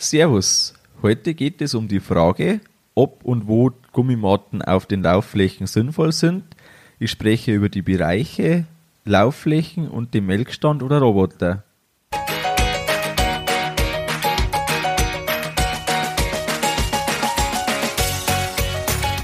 [0.00, 0.74] Servus.
[1.02, 2.60] Heute geht es um die Frage,
[2.94, 6.44] ob und wo Gummimatten auf den Laufflächen sinnvoll sind.
[7.00, 8.64] Ich spreche über die Bereiche,
[9.04, 11.64] Laufflächen und den Melkstand oder Roboter.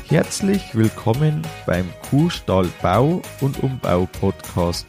[0.08, 4.88] Herzlich willkommen beim Kuhstall Bau und Umbau Podcast.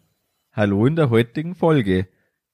[0.53, 2.09] Hallo in der heutigen Folge.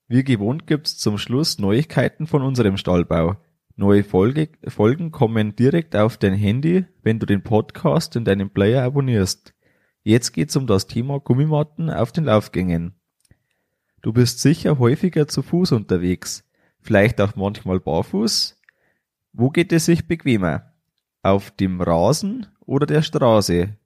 [0.06, 3.38] Wie gewohnt gibt's zum Schluss Neuigkeiten von unserem Stallbau.
[3.74, 8.84] Neue Folge, Folgen kommen direkt auf dein Handy, wenn du den Podcast in deinem Player
[8.84, 9.52] abonnierst.
[10.04, 12.94] Jetzt geht's um das Thema Gummimatten auf den Laufgängen.
[14.00, 18.62] Du bist sicher häufiger zu Fuß unterwegs, vielleicht auch manchmal barfuß.
[19.32, 20.72] Wo geht es sich bequemer?
[21.24, 23.76] Auf dem Rasen oder der Straße?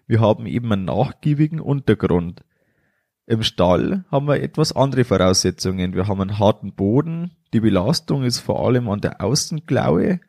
[0.07, 2.43] Wir haben eben einen nachgiebigen Untergrund.
[3.25, 5.93] Im Stall haben wir etwas andere Voraussetzungen.
[5.93, 7.31] Wir haben einen harten Boden.
[7.53, 10.19] Die Belastung ist vor allem an der Außenklaue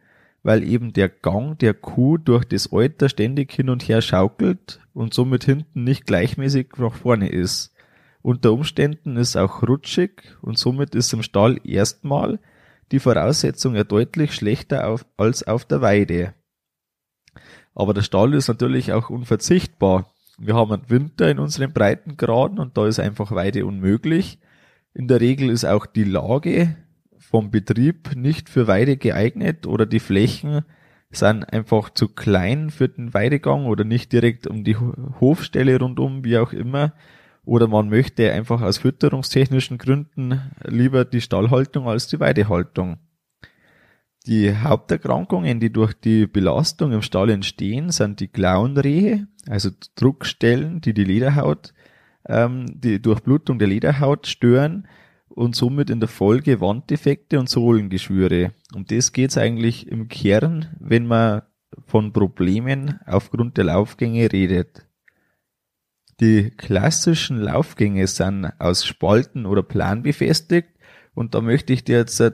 [0.42, 5.14] weil eben der Gang der Kuh durch das Euter ständig hin und her schaukelt und
[5.14, 7.74] somit hinten nicht gleichmäßig nach vorne ist.
[8.22, 12.40] Unter Umständen ist auch rutschig und somit ist im Stall erstmal
[12.92, 16.34] die Voraussetzung ja deutlich schlechter auf, als auf der Weide.
[17.74, 20.12] Aber der Stall ist natürlich auch unverzichtbar.
[20.38, 24.38] Wir haben einen Winter in unseren Breitengraden und da ist einfach Weide unmöglich.
[24.94, 26.76] In der Regel ist auch die Lage
[27.18, 30.64] vom Betrieb nicht für Weide geeignet oder die Flächen
[31.10, 36.38] sind einfach zu klein für den Weidegang oder nicht direkt um die Hofstelle rundum, wie
[36.38, 36.92] auch immer.
[37.44, 42.98] Oder man möchte einfach aus fütterungstechnischen Gründen lieber die Stallhaltung als die Weidehaltung.
[44.26, 50.92] Die Haupterkrankungen, die durch die Belastung im Stall entstehen, sind die Klauenrehe, also Druckstellen, die
[50.92, 51.72] die Lederhaut,
[52.26, 54.86] ähm, die Durchblutung der Lederhaut stören
[55.38, 58.52] und somit in der Folge Wanddefekte und Sohlengeschwüre.
[58.74, 61.42] Um das geht's eigentlich im Kern, wenn man
[61.86, 64.86] von Problemen aufgrund der Laufgänge redet.
[66.20, 70.70] Die klassischen Laufgänge sind aus Spalten oder Plan befestigt
[71.14, 72.32] und da möchte ich dir jetzt ein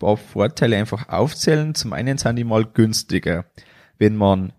[0.00, 1.76] paar Vorteile einfach aufzählen.
[1.76, 3.44] Zum einen sind die mal günstiger.
[3.98, 4.52] Wenn man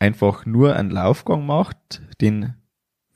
[0.00, 2.54] einfach nur einen Laufgang macht, den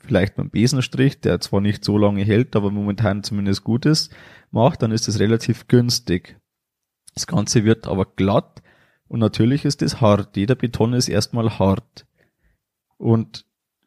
[0.07, 4.15] vielleicht beim Besenstrich, der zwar nicht so lange hält, aber momentan zumindest gut ist,
[4.51, 6.39] macht, dann ist es relativ günstig.
[7.15, 8.63] Das Ganze wird aber glatt
[9.09, 10.37] und natürlich ist es hart.
[10.37, 12.07] Jeder Beton ist erstmal hart.
[12.99, 13.45] Und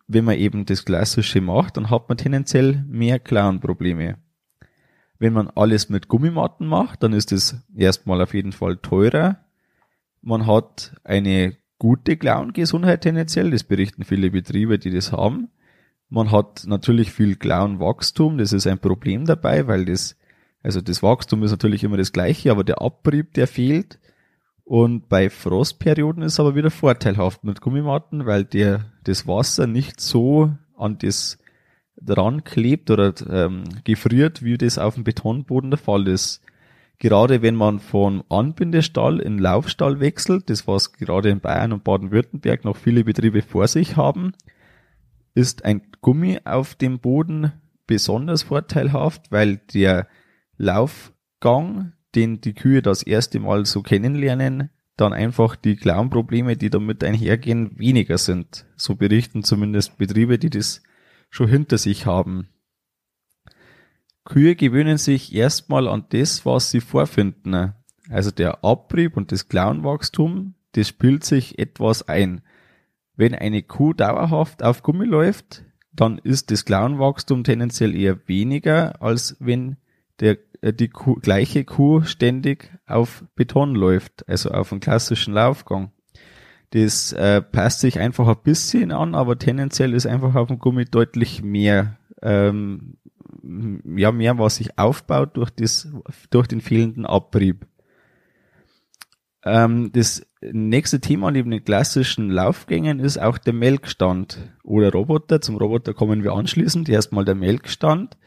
[0.08, 4.18] wenn man eben das Klassische macht, dann hat man tendenziell mehr Klauenprobleme.
[5.20, 9.40] Wenn man alles mit Gummimatten macht, dann ist es erstmal auf jeden Fall teurer.
[10.22, 15.50] Man hat eine gute Klauengesundheit tendenziell, das berichten viele Betriebe, die das haben.
[16.10, 20.18] Man hat natürlich viel Klauenwachstum, das ist ein Problem dabei, weil das,
[20.64, 24.00] also das Wachstum ist natürlich immer das gleiche, aber der Abrieb, der fehlt.
[24.64, 30.52] Und bei Frostperioden ist aber wieder vorteilhaft mit Gummimatten, weil der, das Wasser nicht so
[30.78, 31.38] an das
[32.02, 36.42] dran klebt oder ähm, gefriert, wie das auf dem Betonboden der Fall ist.
[36.98, 42.66] Gerade wenn man von Anbindestall in Laufstall wechselt, das was gerade in Bayern und Baden-Württemberg
[42.66, 44.34] noch viele Betriebe vor sich haben,
[45.34, 47.52] ist ein Gummi auf dem Boden
[47.88, 50.08] besonders vorteilhaft, weil der
[50.58, 57.04] Laufgang, den die Kühe das erste Mal so kennenlernen, dann einfach die Klauenprobleme, die damit
[57.04, 58.66] einhergehen, weniger sind.
[58.76, 60.84] So berichten zumindest Betriebe, die das
[61.30, 62.50] schon hinter sich haben.
[64.26, 67.74] Kühe gewöhnen sich erstmal an das, was sie vorfinden.
[68.10, 72.42] Also der Abrieb und das Klauenwachstum, das spielt sich etwas ein.
[73.20, 79.36] Wenn eine Kuh dauerhaft auf Gummi läuft, dann ist das Klauenwachstum tendenziell eher weniger, als
[79.42, 79.76] wenn
[80.22, 85.92] der, äh, die Kuh, gleiche Kuh ständig auf Beton läuft, also auf einen klassischen Laufgang.
[86.70, 90.86] Das äh, passt sich einfach ein bisschen an, aber tendenziell ist einfach auf dem Gummi
[90.86, 92.96] deutlich mehr, ähm,
[93.98, 95.90] ja, mehr, was sich aufbaut durch das,
[96.30, 97.68] durch den fehlenden Abrieb.
[99.44, 105.42] Ähm, das nächste Thema neben den klassischen Laufgängen ist auch der Melkstand oder Roboter.
[105.42, 106.90] Zum Roboter kommen wir anschließend.
[106.90, 108.18] Erstmal der Melkstand.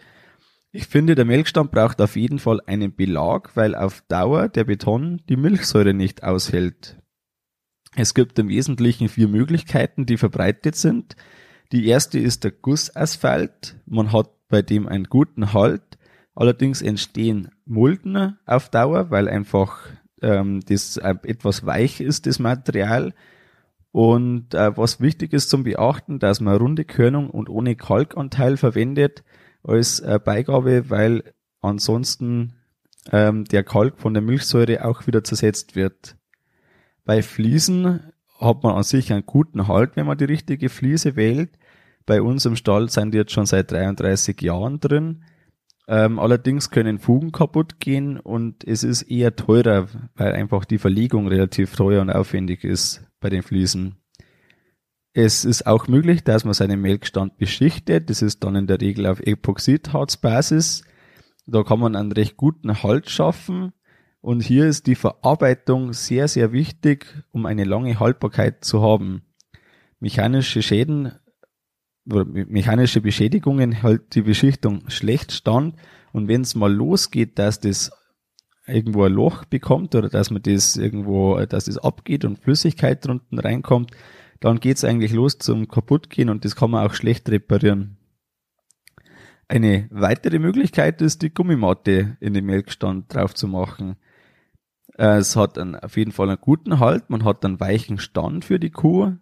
[0.73, 5.21] Ich finde, der Melkstand braucht auf jeden Fall einen Belag, weil auf Dauer der Beton
[5.29, 6.97] die Milchsäure nicht aushält.
[7.95, 11.15] Es gibt im Wesentlichen vier Möglichkeiten, die verbreitet sind.
[11.73, 13.77] Die erste ist der Gussasphalt.
[13.85, 15.99] Man hat bei dem einen guten Halt.
[16.35, 19.79] Allerdings entstehen Mulden auf Dauer, weil einfach
[20.23, 23.13] ähm, das äh, etwas weich ist, das Material.
[23.91, 29.23] Und äh, was wichtig ist zum Beachten, dass man runde Körnung und ohne Kalkanteil verwendet
[29.63, 32.55] als äh, Beigabe, weil ansonsten
[33.11, 36.17] ähm, der Kalk von der Milchsäure auch wieder zersetzt wird.
[37.05, 41.51] Bei Fliesen hat man an sich einen guten Halt, wenn man die richtige Fliese wählt.
[42.07, 45.25] Bei uns im Stall sind die jetzt schon seit 33 Jahren drin.
[45.89, 51.27] Ähm, allerdings können Fugen kaputt gehen und es ist eher teurer, weil einfach die Verlegung
[51.27, 53.97] relativ teuer und aufwendig ist bei den Fliesen.
[55.15, 58.09] Es ist auch möglich, dass man seinen Melkstand beschichtet.
[58.09, 60.85] Das ist dann in der Regel auf Epoxidharzbasis.
[61.47, 63.73] Da kann man einen recht guten Halt schaffen.
[64.23, 69.23] Und hier ist die Verarbeitung sehr, sehr wichtig, um eine lange Haltbarkeit zu haben.
[69.99, 71.13] Mechanische Schäden
[72.05, 75.77] mechanische Beschädigungen hält die Beschichtung schlecht stand.
[76.13, 77.91] Und wenn es mal losgeht, dass das
[78.67, 83.39] irgendwo ein Loch bekommt oder dass man das irgendwo, dass das abgeht und Flüssigkeit drunten
[83.39, 83.93] reinkommt,
[84.41, 87.97] dann geht's eigentlich los zum Kaputtgehen und das kann man auch schlecht reparieren.
[89.49, 93.97] Eine weitere Möglichkeit ist, die Gummimatte in den Melkstand drauf zu machen.
[94.95, 98.59] Es hat einen, auf jeden Fall einen guten Halt, man hat einen weichen Stand für
[98.59, 99.17] die Kuh.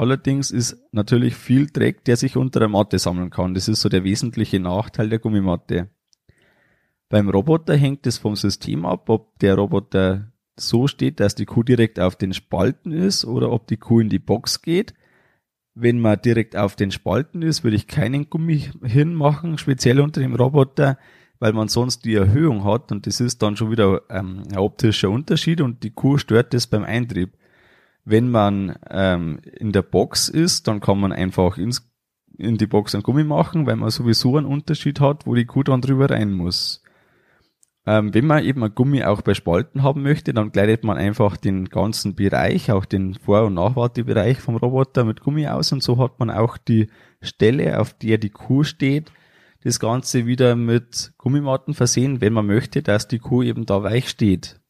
[0.00, 3.52] Allerdings ist natürlich viel Dreck, der sich unter der Matte sammeln kann.
[3.52, 5.90] Das ist so der wesentliche Nachteil der Gummimatte.
[7.10, 11.64] Beim Roboter hängt es vom System ab, ob der Roboter so steht, dass die Kuh
[11.64, 14.94] direkt auf den Spalten ist oder ob die Kuh in die Box geht.
[15.74, 20.34] Wenn man direkt auf den Spalten ist, würde ich keinen Gummi hinmachen, speziell unter dem
[20.34, 20.96] Roboter,
[21.40, 25.10] weil man sonst die Erhöhung hat und das ist dann schon wieder ähm, ein optischer
[25.10, 27.36] Unterschied und die Kuh stört das beim Eintrieb.
[28.10, 31.88] Wenn man ähm, in der Box ist, dann kann man einfach ins,
[32.36, 35.62] in die Box einen Gummi machen, weil man sowieso einen Unterschied hat, wo die Kuh
[35.62, 36.82] dann drüber rein muss.
[37.86, 41.36] Ähm, wenn man eben ein Gummi auch bei Spalten haben möchte, dann kleidet man einfach
[41.36, 45.96] den ganzen Bereich, auch den Vor- und Nachwartebereich vom Roboter mit Gummi aus und so
[45.98, 46.90] hat man auch die
[47.22, 49.12] Stelle, auf der die Kuh steht,
[49.62, 54.08] das Ganze wieder mit Gummimatten versehen, wenn man möchte, dass die Kuh eben da weich
[54.08, 54.60] steht.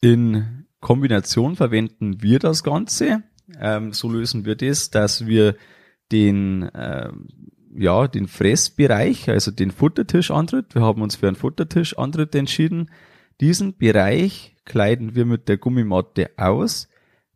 [0.00, 3.22] In Kombination verwenden wir das Ganze.
[3.58, 5.56] Ähm, so lösen wir das, dass wir
[6.12, 7.28] den, ähm,
[7.74, 12.90] ja, den Fressbereich, also den Futtertischantritt, wir haben uns für einen Futtertischantritt entschieden.
[13.40, 16.88] Diesen Bereich kleiden wir mit der Gummimatte aus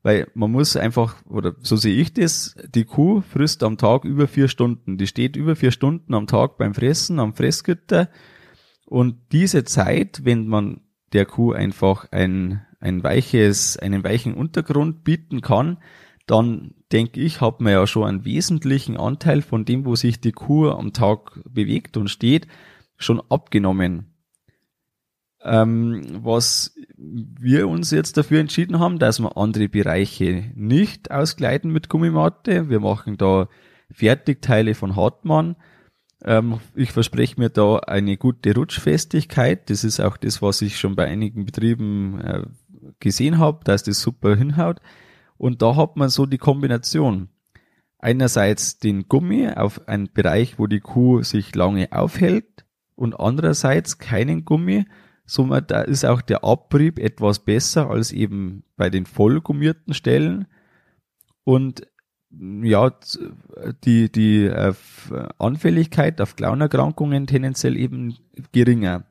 [0.07, 4.29] weil man muss einfach, oder so sehe ich das, die Kuh frisst am Tag über
[4.29, 4.99] vier Stunden.
[4.99, 8.09] Die steht über vier Stunden am Tag beim Fressen, am Fressgitter.
[8.85, 15.41] Und diese Zeit, wenn man der Kuh einfach ein, ein weiches, einen weichen Untergrund bieten
[15.41, 15.79] kann,
[16.27, 20.33] dann denke ich, hat man ja schon einen wesentlichen Anteil von dem, wo sich die
[20.33, 22.47] Kuh am Tag bewegt und steht,
[22.97, 24.07] schon abgenommen.
[25.43, 31.89] Ähm, was wir uns jetzt dafür entschieden haben, dass wir andere Bereiche nicht auskleiden mit
[31.89, 32.69] Gummimatte.
[32.69, 33.49] Wir machen da
[33.93, 35.55] Fertigteile von Hartmann.
[36.25, 39.71] Ähm, ich verspreche mir da eine gute Rutschfestigkeit.
[39.71, 42.43] Das ist auch das, was ich schon bei einigen Betrieben äh,
[43.01, 44.81] gesehen habe, dass das super hinhaut.
[45.37, 47.29] Und da hat man so die Kombination.
[47.99, 52.65] Einerseits den Gummi auf einen Bereich, wo die Kuh sich lange aufhält
[52.95, 54.85] und andererseits keinen Gummi.
[55.25, 60.47] Somit da ist auch der Abrieb etwas besser als eben bei den vollgummierten Stellen.
[61.45, 61.87] Und
[62.31, 62.93] ja,
[63.85, 64.75] die, die äh,
[65.39, 68.17] Anfälligkeit auf Klaunerkrankungen tendenziell eben
[68.53, 69.05] geringer.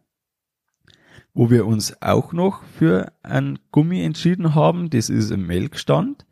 [1.35, 6.25] Wo wir uns auch noch für ein Gummi entschieden haben, das ist im Melkstand.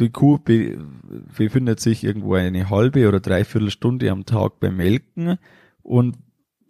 [0.00, 0.78] Die Kuh be
[1.36, 5.38] befindet sich irgendwo eine halbe oder dreiviertel Stunde am Tag beim Melken
[5.82, 6.16] und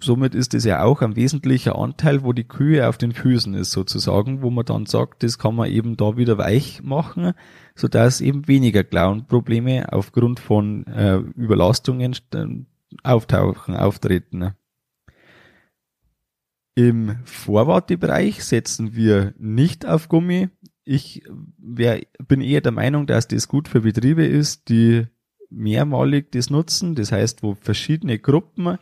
[0.01, 3.71] somit ist es ja auch ein wesentlicher Anteil, wo die Kühe auf den Füßen ist
[3.71, 7.33] sozusagen, wo man dann sagt, das kann man eben da wieder weich machen,
[7.75, 12.17] so dass eben weniger Klauenprobleme aufgrund von äh, Überlastungen
[13.03, 14.53] auftauchen, auftreten.
[16.75, 20.49] Im Vorwartebereich setzen wir nicht auf Gummi.
[20.85, 21.23] Ich
[21.59, 25.07] wär, bin eher der Meinung, dass das gut für Betriebe ist, die
[25.50, 26.95] mehrmalig das nutzen.
[26.95, 28.79] Das heißt, wo verschiedene Gruppen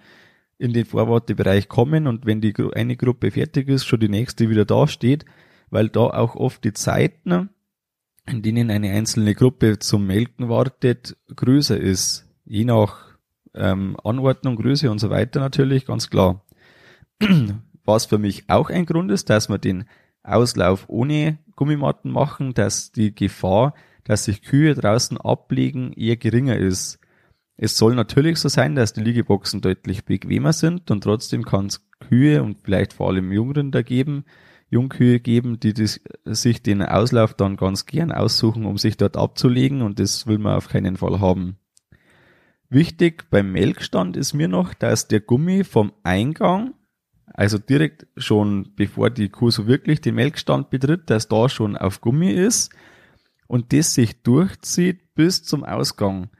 [0.59, 4.65] in den Vorwartebereich kommen und wenn die eine Gruppe fertig ist, schon die nächste wieder
[4.65, 5.25] da steht,
[5.71, 7.51] weil da auch oft die Zeiten,
[8.27, 12.29] in denen eine einzelne Gruppe zum Melken wartet, größer ist.
[12.45, 13.17] Je nach
[13.55, 16.45] ähm, Anordnung, Größe und so weiter natürlich, ganz klar.
[17.89, 19.87] Was für mich auch ein Grund ist, dass wir den
[20.23, 23.73] Auslauf ohne Gummimatten machen, dass die Gefahr,
[24.05, 26.99] dass sich Kühe draußen ablegen, eher geringer ist.
[27.57, 31.89] Es soll natürlich so sein, dass die Liegeboxen deutlich bequemer sind und trotzdem kann es
[31.99, 34.27] Kühe und vielleicht vor allem Jungrinder geben,
[34.69, 39.81] Jungkühe geben, die das, sich den Auslauf dann ganz gern aussuchen, um sich dort abzulegen
[39.81, 41.57] und das will man auf keinen Fall haben.
[42.69, 46.75] Wichtig beim Melkstand ist mir noch, dass der Gummi vom Eingang,
[47.35, 52.01] also direkt schon bevor die Kuh so wirklich den Melkstand betritt, dass da schon auf
[52.01, 52.71] Gummi ist
[53.47, 56.31] und das sich durchzieht bis zum Ausgang,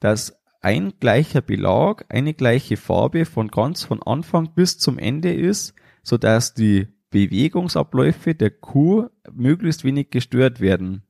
[0.00, 5.74] dass ein gleicher Belag, eine gleiche Farbe von ganz von Anfang bis zum Ende ist,
[6.02, 11.02] so dass die Bewegungsabläufe der Kuh möglichst wenig gestört werden.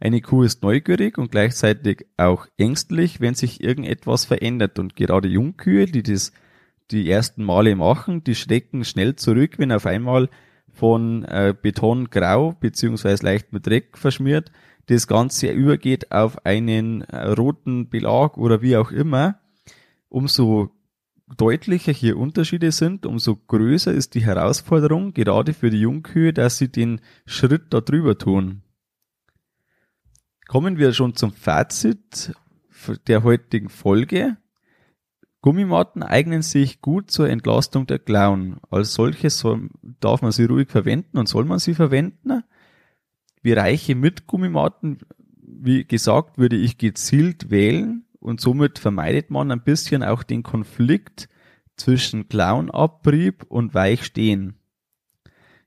[0.00, 5.86] Eine Kuh ist neugierig und gleichzeitig auch ängstlich, wenn sich irgendetwas verändert und gerade Jungkühe,
[5.86, 6.32] die das
[6.90, 10.28] die ersten Male machen, die schrecken schnell zurück, wenn auf einmal
[10.68, 14.50] von äh, Beton grau beziehungsweise leicht mit Dreck verschmiert
[14.86, 19.40] das Ganze übergeht auf einen äh, roten Belag oder wie auch immer,
[20.08, 20.70] umso
[21.36, 26.68] deutlicher hier Unterschiede sind, umso größer ist die Herausforderung, gerade für die Jungkühe, dass sie
[26.68, 28.62] den Schritt da drüber tun.
[30.46, 32.34] Kommen wir schon zum Fazit
[33.06, 34.36] der heutigen Folge.
[35.42, 38.58] Gummimatten eignen sich gut zur Entlastung der Klauen.
[38.70, 39.68] Als solches soll,
[40.00, 42.44] darf man sie ruhig verwenden und soll man sie verwenden.
[43.42, 44.98] Bereiche mit Gummimatten,
[45.42, 51.28] wie gesagt, würde ich gezielt wählen und somit vermeidet man ein bisschen auch den Konflikt
[51.76, 54.54] zwischen Clownabrieb und Weichstehen.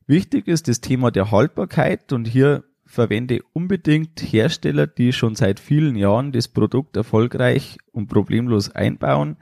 [0.08, 5.98] Wichtig ist das Thema der Haltbarkeit und hier verwende unbedingt Hersteller, die schon seit vielen
[5.98, 9.36] Jahren das Produkt erfolgreich und problemlos einbauen.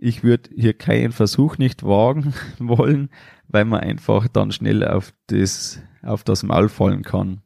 [0.00, 3.10] Ich würde hier keinen Versuch nicht wagen wollen,
[3.48, 7.42] weil man einfach dann schnell auf das, auf das Maul fallen kann.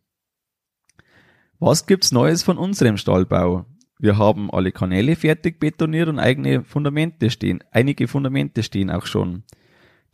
[1.58, 3.64] Was gibt's Neues von unserem Stallbau?
[3.98, 7.64] Wir haben alle Kanäle fertig betoniert und eigene Fundamente stehen.
[7.70, 9.44] Einige Fundamente stehen auch schon.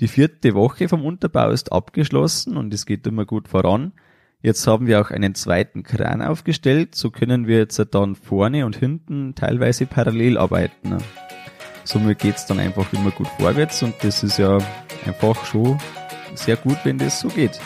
[0.01, 3.93] Die vierte Woche vom Unterbau ist abgeschlossen und es geht immer gut voran.
[4.41, 8.77] Jetzt haben wir auch einen zweiten Kran aufgestellt, so können wir jetzt dann vorne und
[8.77, 10.99] hinten teilweise parallel arbeiten.
[11.89, 14.59] Somit geht's dann einfach immer gut vorwärts und das ist ja
[15.07, 15.79] einfach schon
[16.35, 17.59] sehr gut, wenn das so geht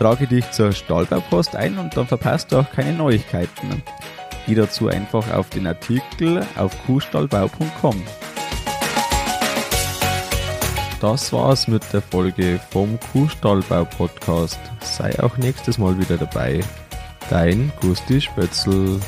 [0.00, 3.82] trage dich zur Stahlbaupost ein und dann verpasst du auch keine Neuigkeiten.
[4.46, 8.02] Geh dazu einfach auf den Artikel auf kuhstallbau.com.
[11.02, 14.58] Das war's mit der Folge vom Kuhstallbau Podcast.
[14.80, 16.60] Sei auch nächstes Mal wieder dabei.
[17.28, 19.00] Dein Gusti Spötzl.